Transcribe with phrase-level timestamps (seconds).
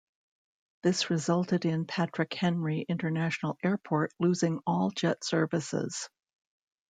[0.81, 6.09] This resulted in Patrick Henry International Airport losing all jet services.